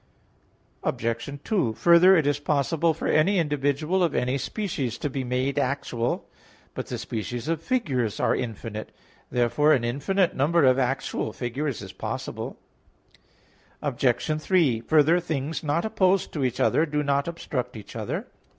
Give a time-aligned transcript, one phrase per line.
[0.83, 1.39] Obj.
[1.43, 6.27] 2: Further, it is possible for any individual of any species to be made actual.
[6.73, 8.91] But the species of figures are infinite.
[9.29, 12.57] Therefore an infinite number of actual figures is possible.
[13.83, 14.41] Obj.
[14.41, 18.25] 3: Further, things not opposed to each other do not obstruct each other.